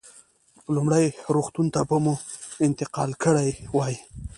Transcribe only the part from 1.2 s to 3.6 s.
روغتون ته به مو انتقال کړی